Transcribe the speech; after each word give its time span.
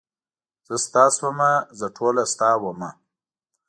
زه 0.67 0.75
ستا 0.85 1.03
شومه 1.15 1.51
زه 1.79 1.87
ټوله 1.97 2.23
ستا 2.33 2.49
ومه. 2.61 2.89